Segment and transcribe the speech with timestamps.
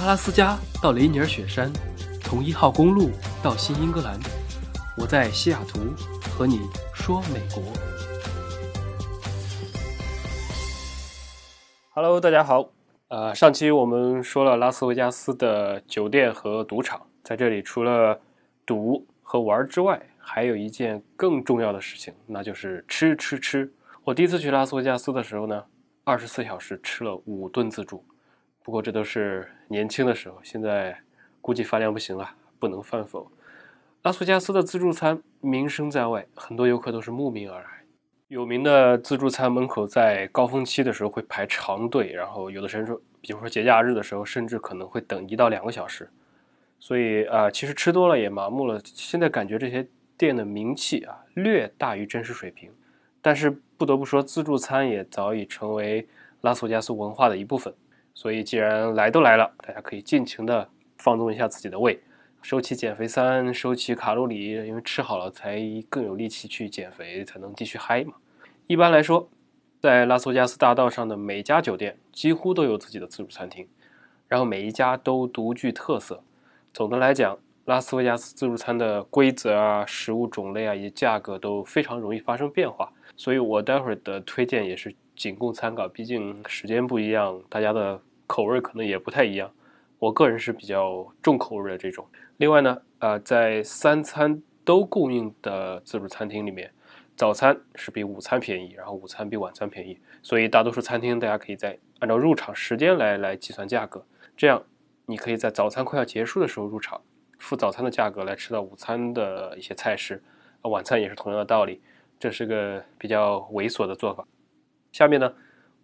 [0.00, 1.72] 阿拉斯加到雷尼尔雪山，
[2.22, 3.10] 从一号公路
[3.42, 4.16] 到新英格兰，
[4.96, 5.80] 我在西雅图
[6.30, 6.60] 和你
[6.94, 7.60] 说美国。
[11.92, 12.70] Hello，大家好。
[13.08, 18.20] 呃，上期我们说了拉斯维加斯的酒店和赌场，在这里除了
[18.64, 23.72] 赌和玩之外，还有一件更重要的事情，那就是吃吃吃。
[24.04, 25.64] 我第一次去拉斯维加斯的时候呢，
[26.04, 28.04] 二十四小时吃了五顿自助。
[28.68, 30.94] 不过这都是年轻的时候，现在
[31.40, 32.28] 估计饭量不行了，
[32.58, 33.26] 不能饭否。
[34.02, 37.66] 拉斯维加斯的自助餐名声在外，很多游客都是慕名而来。
[38.26, 46.06] 有名的自助餐门口在高峰期的时候会排长队，然后有的时候，比如说节假日的时候，甚至可能会等一到两个小时。
[46.78, 48.78] 所以啊，其实吃多了也麻木了。
[48.84, 52.70] 现在感觉这些店的名气啊，略大于真实水平。
[53.22, 53.48] 但是
[53.78, 56.06] 不得不说，自助餐也早已成为
[56.42, 57.72] 拉斯维加斯文化的一部分。
[58.20, 61.96] 所以，既然来都来了，大家可以尽情的放纵一下自己的胃，
[62.42, 68.14] 收起减肥餐，收起卡路里，因为吃好了才更有力气去减肥，才能继续嗨嘛。
[68.66, 69.28] 一般来说，
[69.80, 73.68] 在拉斯维加斯大道上的每家酒店几乎都有自己的自助餐厅，
[74.26, 76.20] 然后每一家都独具特色。
[76.74, 88.02] 总的来讲，拉斯维加斯自助餐的规则啊、食物种类啊以及价格都非常容易发生变化，所以我待会儿的推荐也是仅供参考，毕竟时间不一样，大家的。
[88.28, 89.50] 口味可能也不太一样，
[89.98, 92.06] 我个人是比较重口味的这种。
[92.36, 96.70] 另外呢，呃，在三餐都供应的自助餐厅里面，
[97.16, 104.04] 早餐是比午餐便宜，然后午餐比晚餐便宜，所以大多数餐厅大家可以在按照入场时间来来计算价格，
[104.36, 104.62] 这样
[105.06, 107.00] 你可以在早餐快要结束的时候入场，
[107.38, 110.22] 付早餐的价格来吃到午餐的一些菜式，
[110.62, 111.80] 晚餐也是同样的道理，
[112.20, 114.24] 这是个比较猥琐的做法。
[114.92, 115.32] 下面呢。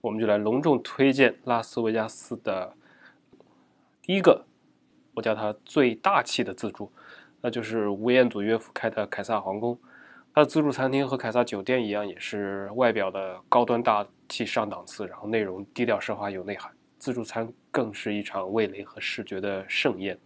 [0.04, 2.74] 我们就来隆重推荐拉斯维加斯的
[4.02, 4.44] 第一个，
[5.14, 6.92] 我叫它最大气的自助，
[7.40, 9.78] 那就是吴彦祖岳父开的凯撒皇宫。
[10.34, 16.70] 它的自助餐厅和凯撒酒店一样，也是外表的高端大气上档次，然后内容低调奢华有内涵。
[16.98, 20.18] 自助餐更是一场味蕾和视觉的盛宴。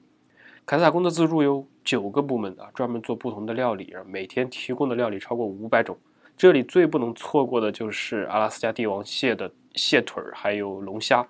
[0.67, 5.97] 凯撒宫的自助有九个部门啊，专门做不同的料理，每天提供的料理超过五百种。
[6.37, 9.53] 这里最不能错过的就是阿拉斯加帝王蟹的。
[9.75, 11.27] 蟹腿儿还有龙虾，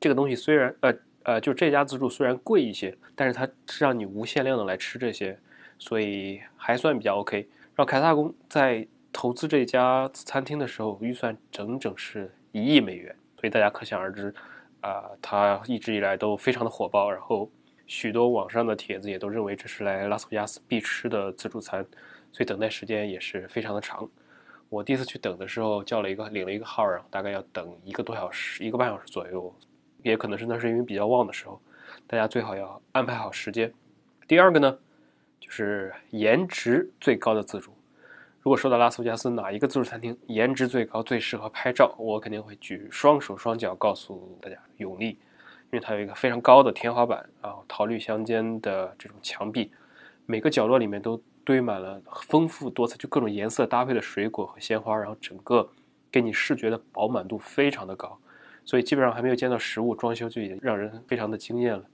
[0.00, 0.94] 这个东西虽然呃
[1.24, 5.38] 呃，就这家自助虽然贵一些，但是它是让你无限量的来吃这些，
[5.78, 7.38] 所以还算比较 OK。
[7.74, 14.34] 然后凯撒宫在投资这家餐厅的时候，预算整整是一亿美元，所以大家可想而知，
[14.80, 17.10] 啊，它一直以来都非常的火爆。
[17.10, 17.50] 然后
[17.86, 21.84] 许多网上的帖子也都认为这是来拉斯维加斯必吃的自助餐，
[22.32, 24.08] 所以等待时间也是非常的长。
[24.68, 29.54] 我第一次去等的时候，叫了一个领了一个号，然后大概要等一个多小时，一个半小时左右，
[30.02, 31.60] 也可能是那是因为比较旺的时候，
[32.06, 33.72] 大家最好要安排好时间。
[34.26, 34.76] 第二个呢，
[35.38, 37.72] 就是颜值最高的自助。
[38.40, 49.70] 如果说到拉斯维加斯哪一个自助餐厅颜值最高、最适合拍照，我肯定会举双手双脚告诉大家永利，因为它有一个非常高的天花板，然后桃绿相间的这种墙壁，
[50.26, 51.22] 每个角落里面都。
[51.44, 55.68] 堆满了丰富多彩、就各种颜色搭配的水果和鲜花，然后整个
[56.10, 58.18] 给你视觉的饱满度非常的高，
[58.64, 61.84] 所以基本上还没有见到实物装修就已经让人非常的惊艳了。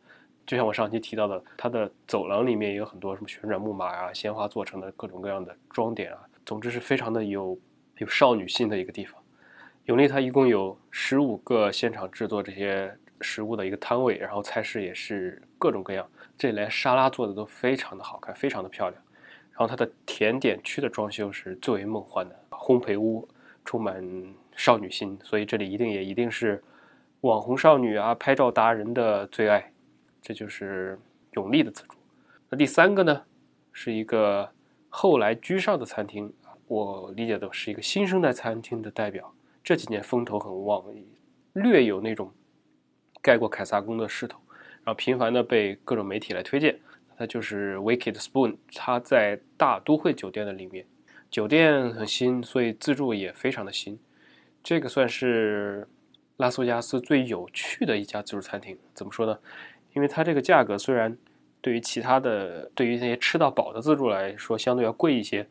[0.47, 7.59] 就像我上期提到的，它的走廊里面也有很多什么旋转木马啊、鲜花做成的各种各样的装点啊，总之是非常的有
[7.99, 9.21] 有少女心的一个地方。
[9.85, 19.03] 永利它一共有十五个现场制作这些食物的一个摊位，然后菜式也是各种各样，这里连沙拉做的都非常的好看，非常的漂亮。
[19.61, 23.29] 然后它的甜点区的装修是最为梦幻的，烘焙屋
[23.63, 24.03] 充满
[24.57, 26.65] 少女心，所以这里一定也一定是
[27.21, 29.71] 网红少女啊、拍照达人的最爱。
[30.23, 30.99] 这就是
[31.33, 31.95] 永利的自助。
[32.49, 33.23] 那第三个呢，
[33.71, 34.51] 是一个
[34.89, 36.33] 后来居上的餐厅，
[36.67, 39.31] 我理解的是一个新生代餐厅的代表。
[39.63, 40.83] 这几年风头很旺，
[41.53, 42.33] 略有那种
[43.21, 44.41] 盖过凯撒宫的势头，
[44.85, 46.81] 然后频繁的被各种媒体来推荐。
[47.21, 50.87] 那就是 Wicked Spoon，它在大都会酒店的里面，
[51.31, 54.01] 酒店很新，所以自助也非常的新。
[54.63, 55.87] 这个算是
[56.39, 58.79] 拉斯维加斯最有趣的一家自助餐厅。
[58.95, 59.39] 怎么说呢？
[59.93, 61.15] 因为它这个价格虽然
[61.61, 65.47] 对于其他的、对于那些吃到饱的自助来说相对要贵一些，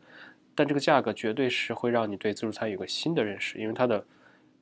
[0.56, 3.60] 但这个价格绝对是会让你对自助餐有个新的认识。
[3.60, 4.04] 因为它的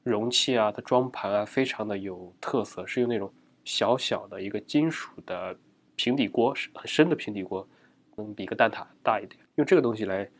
[0.02, 3.32] 容器啊、它装盘啊，非常的有特色，是用那种
[3.64, 5.56] 小小的一个金属的。
[5.99, 7.69] 平底锅是很深的平底锅，
[8.15, 9.37] 能比个蛋挞大一点。
[9.56, 10.31] 用这个东西来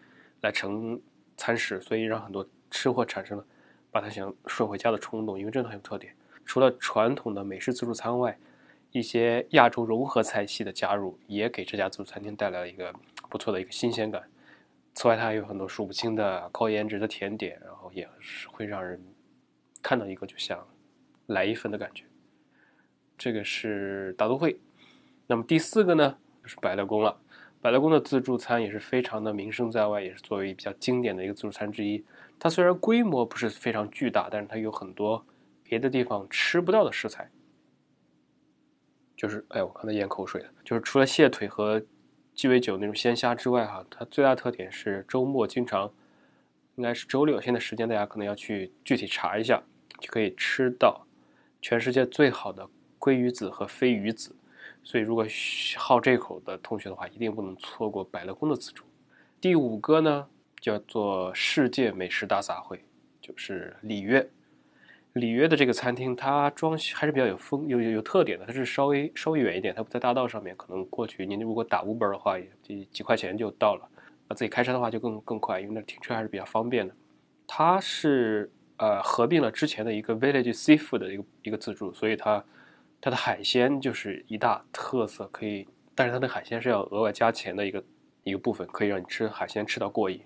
[0.43, 0.99] 来盛
[1.37, 3.45] 餐食，所以让很多吃货产生了
[3.91, 5.37] 把它想顺回家的冲动。
[5.37, 6.15] 因为真的很有特点。
[6.47, 8.39] 除了传统的美式自助餐外，
[8.93, 12.95] 一些亚洲融合菜系的加入，也给这家自助餐厅带来了一个
[13.29, 14.23] 不错的一个新鲜感。
[14.95, 19.05] 此外，它还有很多数不清的高颜值的甜点，然后也是会让人
[19.83, 20.65] 看到一个就想
[21.27, 22.05] 来一份的感觉。
[23.19, 24.57] 这个是大都会。
[25.29, 27.21] 那么第四个呢，就是百乐宫了。
[27.61, 32.03] 百乐宫的自助餐也是非常的名声在外，也是作为比较经典的一个自助餐之一。
[32.39, 35.27] 它虽然规模不是非常巨大，但是它有很多
[35.63, 37.31] 别的地方吃不到的食材。
[39.17, 40.49] 就是，哎，我刚才咽口水了。
[40.65, 41.83] 就是除了蟹腿和
[42.35, 45.93] 鸡尾酒那种鲜虾之外，哈，它最大特点是周末经常，
[46.77, 47.41] 应该是周六。
[47.41, 49.61] 现在时间大家可能要去具体查一下，
[49.99, 51.05] 就可以吃到
[51.61, 52.69] 全世界最好的
[53.01, 54.37] 鲑鱼子和飞鱼子。
[54.89, 55.23] 所以，如果
[55.77, 58.85] 好这口的同学的话，一定不能错过百乐宫的自助。
[59.39, 60.27] 第五个呢，
[60.63, 62.79] 叫做世界美食大杂烩，
[63.21, 64.27] 就是里约。
[65.13, 68.47] 里约的这个餐厅，它装修还是比较有风、有有特点的。
[68.47, 73.87] 它是稍微稍微远一点，它不在大道上面，可能过去您如果打 Uber 的话，也几几块钱就到了。
[74.29, 76.95] 啊，自己开车的话就更更快，因为那停车还是比较方便的。
[77.47, 82.43] 它是呃合并了之前的一个 Village Seafood 的一个一个自助，所以它
[83.01, 87.85] 它的海鲜就是一大特色，可以，但是它的海鲜是要额外加钱的一个
[88.23, 90.21] 一个部分，可以让你吃海鲜吃到过瘾。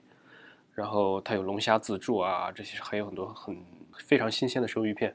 [0.75, 3.57] 然后它有龙虾自助啊，这些还有很多很。
[4.07, 5.15] 非常新鲜的生鱼片，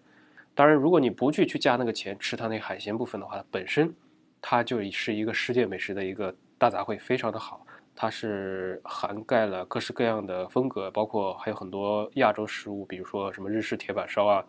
[0.53, 3.91] 当然，如果你不去去加那个钱吃它那海鲜部分的话，本身
[4.39, 7.65] 它就是一个世界美食的一个大杂烩，非常的好。
[7.95, 14.45] 它是涵盖了各式各样的风格，包括还有很多亚洲食物，比如说什么日式铁板烧啊，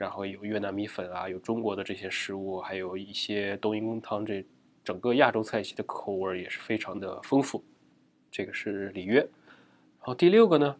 [0.00, 4.42] 然后有越南米粉啊，有中国的这些食物，还有一些冬阴功汤，这
[4.82, 7.62] 整个亚洲菜系的口味也是非常的丰富。
[8.30, 10.74] 这个是里约，然后第六个呢？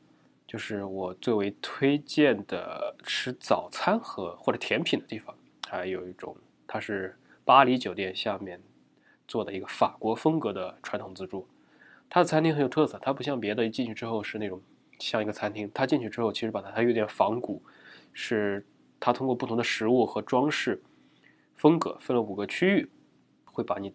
[0.47, 5.37] 就是我最为推荐的吃早餐和或者甜品的地方，
[5.69, 6.35] 还有一种，
[6.67, 7.15] 它是
[7.45, 8.59] 巴黎酒店下面
[9.29, 11.47] 做的一个法国风格的传统自助。
[12.09, 14.63] 它的餐厅很有特色，它不像别的，一进去之后是那种
[14.99, 15.71] 像一个餐厅。
[15.75, 17.63] 它进去之后，其实把它它有点仿古，
[18.13, 18.67] 是
[19.01, 20.83] 它通过不同的食物和装饰
[21.57, 22.89] 风格分了五个区域，
[23.45, 23.93] 会把你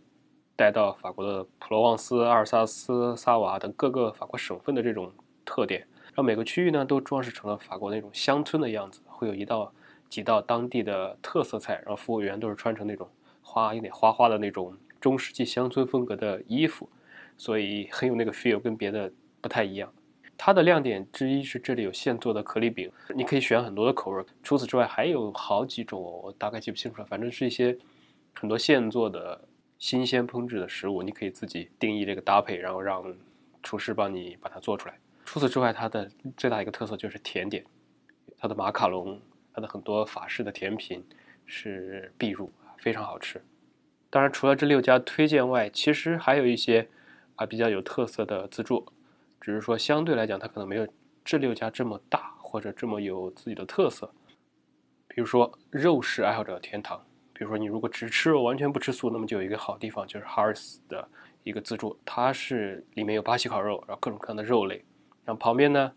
[0.56, 5.14] 带到法国的普罗旺斯、阿尔萨斯、萨瓦等各个法国省份的这种
[5.46, 5.88] 特点。
[6.16, 9.74] 让每个区域呢都装饰成了法国那种乡村的样子，会有一道
[10.08, 13.10] 几道当地的特色菜，然后服务员都是穿成那种
[13.42, 16.90] 花有点花花的那种中世纪乡村风格的衣服，
[17.36, 19.12] 所以很有那个 feel，跟别的
[19.42, 19.92] 不太一样。
[20.38, 24.24] 它的亮点之一是这里有现做的可丽饼，你可以选很多的口味。
[24.44, 27.78] 除此之外还有好几种，我大概记不清楚了，反正是一些
[28.34, 29.48] 很多现做的
[29.80, 33.04] 新鲜烹制的食物，你可以自己定义这个搭配，然后让
[33.64, 35.00] 厨师帮你把它做出来。
[35.24, 37.64] 除此之外，它的最大一个特色就是甜点，
[38.38, 39.20] 它的马卡龙，
[39.54, 41.04] 它的很多法式的甜品
[41.46, 43.42] 是必入，非常好吃。
[44.10, 46.88] 当然，除了这六家推荐外，其实还有一些
[47.36, 48.86] 啊比较有特色的自助，
[49.46, 50.88] 只是说相对来讲，它可能没有
[51.24, 54.12] 这六家这么大或者这么有自己的特色。
[55.08, 61.08] 比如说肉食爱好者天堂，比如说你如果只吃肉，完全不吃素，那么就有一个好地方，就是 HARS 的
[61.44, 64.84] 一个自助，它是里面有巴西烤肉，然后各种各样的肉类。
[65.26, 65.92] 然后旁边呢，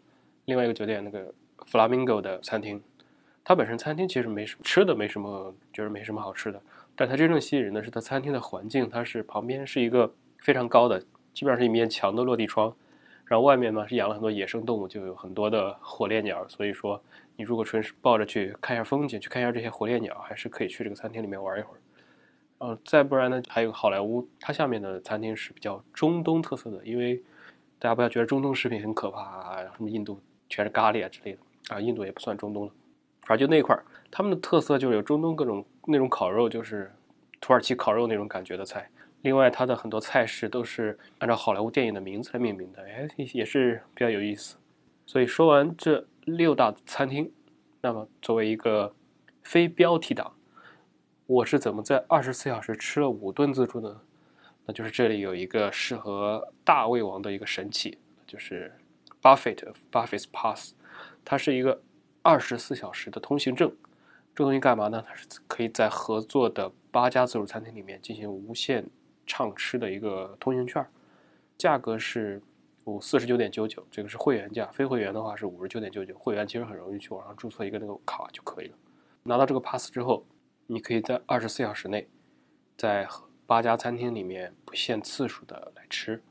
[0.44, 1.32] 另外一个酒店那个
[1.70, 2.82] Flamingo 的餐厅，
[3.42, 6.60] 它本身餐厅其实没什么吃的，没什么觉得没什么好吃的。
[6.94, 11.00] 但它真正吸引人的是它餐厅的环境，它是旁边是一个非常高的，
[11.32, 12.76] 基本上是一面墙的落地窗，
[13.28, 16.44] 然后外面呢是养了很多野生动物，就有很多的火烈鸟。
[16.48, 17.00] 所以说，
[17.36, 21.78] 你如果纯是抱着去看一下风景，去看一下这些火烈鸟，还是可以去这个餐厅里面玩一会儿。
[22.58, 27.22] 嗯，再不然呢，还有好莱坞，它下面的餐厅是比较中东特色的，因为。
[27.80, 32.72] 大家不要觉得中东食品很可怕啊，什么印度全是咖喱啊之类的啊，印度也不算中东了，
[33.22, 36.92] 反正就那块儿，他们的特色就是有中东各种那种烤肉，就是
[37.40, 38.90] 土耳其烤肉那种感觉的菜。
[39.22, 44.56] 另外，它的很多菜式都是按照好莱坞电影的名字来命名的，哎，也是比较有意思。
[45.06, 47.32] 所以说完这六大餐厅，
[47.80, 48.94] 那么作为一个
[49.42, 50.36] 非标题党，
[51.26, 54.00] 我是怎么在二十四小时吃了五顿自助呢？
[54.66, 58.72] 那就是这里有一个适合大胃王的一个神器，就是
[59.22, 60.74] Buffett Buffett Pass，
[61.24, 61.82] 它是一个
[62.22, 63.74] 二十四小时的通行证。
[64.34, 65.02] 这东西干嘛呢？
[65.04, 68.86] 它是可以在合作的八家自助餐厅里面进行无限
[69.28, 70.84] 畅吃的一个通行券，
[71.56, 72.42] 价格是
[72.86, 76.18] 五四十九点九九，这个是会员价，非会员的话是五十九点九九。
[76.18, 78.76] 会员其实很容易去网上注册一个那个卡就可以了。
[79.22, 80.26] 拿到这个 Pass 之后，
[80.66, 82.08] 你可以在二十四小时内
[82.76, 83.06] 在。
[83.48, 86.22] 八家餐厅里面不限次数的来吃，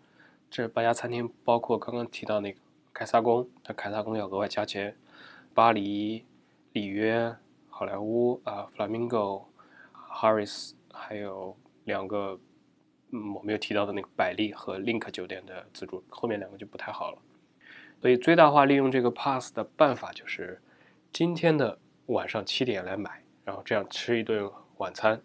[0.52, 2.60] 这八家餐厅包括刚刚提到那个
[2.94, 4.96] 凯撒宫，但凯撒宫要额外加钱。
[5.52, 6.28] 巴黎、
[6.74, 7.36] 里约、
[7.72, 9.46] 好莱坞啊、Flamingo、
[10.12, 12.40] Harris、还有两个，
[13.12, 17.18] 嗯，我没有提到的那个百丽和 Link 酒店的自助，后面两个就不太好了。
[18.02, 20.62] 所以最大化利用这个 pass 的办法就是
[21.12, 25.20] 今天的晚上七点来买，然后这样吃一顿晚餐。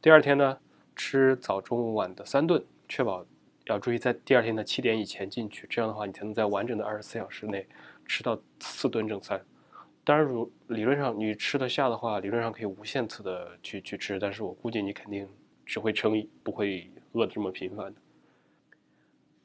[0.00, 0.58] 第二天呢，
[0.96, 3.24] 吃早中晚的三顿，确保
[3.66, 7.66] 要注意在第二天的七点以前进去，这样的话你才能在完整的二十四小时内
[8.06, 9.40] 吃到四顿正餐。
[10.02, 15.28] 当然，如理论上你吃得下的话，理论上可以无限次的去去吃，但是我估计你肯定
[15.66, 18.00] 只会撑，不会饿的这么频繁的。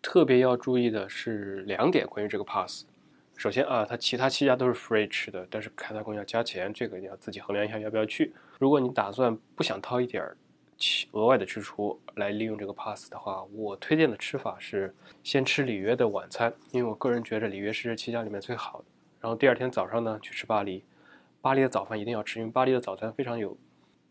[0.02, 2.86] 特别要注意的是两点，关于这个 pass。
[3.36, 8.32] 首先啊，它其他七家都是 free 吃的，但是开萨宫要加钱，这个你要自己衡量一下要不要去。
[8.60, 10.38] 如果你打算不想掏一点儿
[11.12, 18.86] 额外的支出来利用这个 pass 的话，我推荐的吃法是先吃里约的晚餐，因为我个人觉得里约是这七家里面最好的。
[19.20, 20.84] 然后第二天早上呢，去吃巴黎。
[21.42, 23.58] 巴黎的早饭一定要吃，因为巴黎的早餐非常有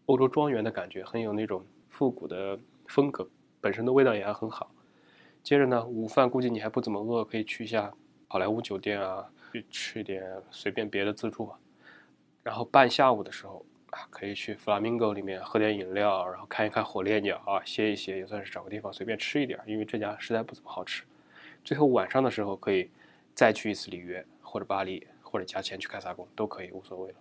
[0.07, 3.28] 欧洲庄园的感觉，很有那种复古的风格，
[3.62, 4.71] 本身的味道也还很好。
[5.42, 7.92] 接着呢，午饭估计你还不怎么饿，可以去一下
[8.28, 11.59] 好莱坞酒店啊，去吃一点随便别的自助啊。
[12.42, 21.04] 然后半下午的时候啊，可以去 Flamingo 里面喝点饮料，然后看一看火烈鸟啊，歇一歇，也算是找个地方随便吃一点，因为这家实在不怎么好吃。
[21.64, 22.90] 最后晚上的时候可以
[23.35, 27.16] 再去一次里约或者巴黎，或者加钱去开萨宫都可以，无所谓了。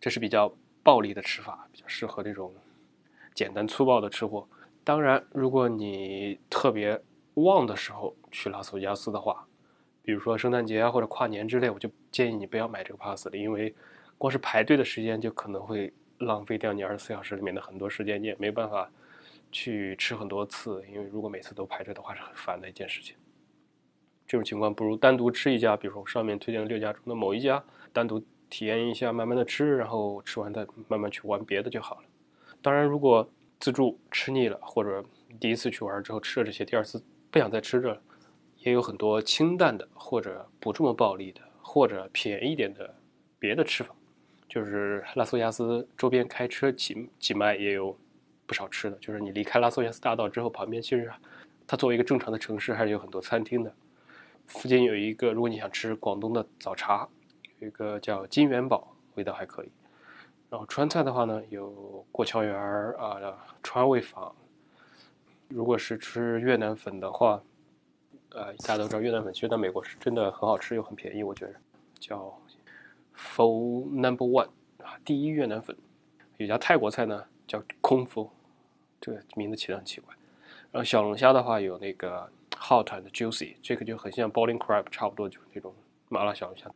[0.00, 2.54] 这是比较暴力的吃法，比较适合这种
[3.34, 4.48] 简单粗暴的吃货。
[4.86, 7.02] 当然，如果你特别
[7.34, 9.44] 旺的时候去拉斯维加斯的话，
[10.00, 13.74] 比如说圣诞节啊或者跨年之类，我就建议你不要买这个 pass 了，因为
[14.16, 18.88] 光是排队的时间就可能会浪费掉你二十四小时里面的很多时间，你也没办法
[19.50, 23.16] 去吃很多次，因为如果每次都排队的话是很烦的一件事情。
[24.24, 27.60] 这种情况不如单独吃一家，比如说我上面推荐的六家中的某一家，
[27.92, 32.02] 单独体验一下，慢慢的吃，然后吃完再慢慢去玩别的就好了。
[32.62, 35.04] 当然，如果自助吃腻了，或者
[35.40, 37.02] 第一次去玩之后吃了这些，第二次。
[37.28, 38.00] 不想再吃这，
[38.60, 42.94] 也有很多清淡的，或者不这么暴力的，或者便宜点的
[43.38, 43.94] 别的吃法。
[44.48, 47.94] 就是拉斯维加斯周边开车几几迈也有
[48.46, 48.96] 不少吃的。
[48.98, 51.12] 就是你离开拉斯维加斯大道之后，旁边其实
[51.66, 53.74] 它作为一个正常的城市，还是有很多餐厅的。
[54.46, 57.06] 附近有一个，如果你想吃广东的早茶，
[57.58, 59.68] 有一个叫金元宝，味道还可以。
[60.48, 63.18] 然后川菜的话呢，有过桥园儿啊，
[63.62, 64.34] 川味坊。
[65.48, 67.42] 如果是吃越南粉的话，
[68.30, 71.54] 呃，大家都知道越南粉其实在美国是真的很好吃又很便宜，我觉得
[71.98, 72.36] 叫
[73.16, 74.48] Full Number One
[74.82, 75.76] 啊，第一越南粉。
[76.36, 78.30] 有家泰国菜呢叫空腹，
[79.00, 80.14] 这个名字起的很奇怪。
[80.70, 85.74] 然后小龙虾的话有那个 Hot and Juicy，这个就很像 Bowling Crab，差不多就是那种
[86.08, 86.70] 麻辣小龙虾。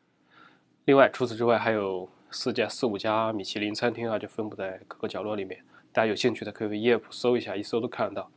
[0.86, 5.60] 另外除此之外还有四家四五家米其林餐厅啊，就分布在各个角落里面。
[5.92, 8.30] 大家有兴趣的可以 Yelp 搜一下，一搜都看得到。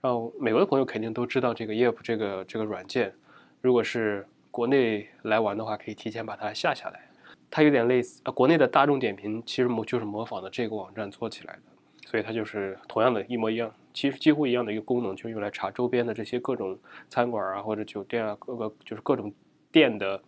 [0.00, 3.12] 然后美国的朋友肯定都知道这个 Yelp 这个这个软件，
[3.60, 7.10] 如果是国内来玩的话，可以提前把它下下来。
[7.50, 11.62] 它有点类似啊，国内的大众点评其实模就是模仿的这个网站做起来的，
[12.06, 16.78] 所以它就是同样的一模一样，其实几乎一样的一个功能，就是用来查周边的这些各种
[17.08, 19.32] 餐馆啊或者酒店啊，各个就是各种
[19.70, 20.20] 店的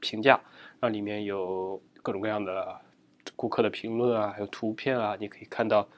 [0.00, 0.38] 评价，
[0.80, 2.80] 那里面有各种各样的
[3.34, 5.88] 顾客的评论啊，还有图片啊，你可以看到。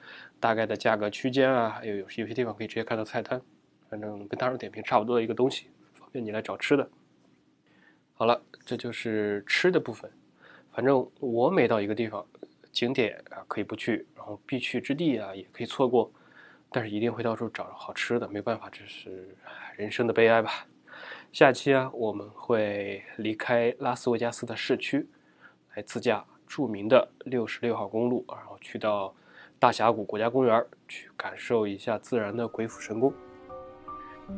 [0.41, 3.43] 大概的价格区间啊，还有有有些地方可以直接看到菜单，
[3.91, 6.89] 反正跟大众点评差不多的一个东西，方便你来找吃的。
[8.15, 10.11] 好了，这就是吃的部分。
[10.73, 12.25] 反正我每到一个地方，
[12.71, 16.11] 景点啊可以不去，然后必去之地啊也可以错过，
[16.71, 19.37] 但是一定会到处找好吃的，没办法，这是
[19.77, 20.67] 人生的悲哀吧。
[21.33, 25.09] 下期啊，我们会离开拉斯维加斯的市区，
[25.79, 29.15] 来自驾著名的六十六号公路，然后去到。
[29.61, 33.13] 大峡谷国家公园去感受一下自然的鬼斧神工。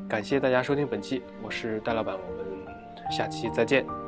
[0.09, 4.00] 感谢大家收听本期，我是戴老板，我们下期再见。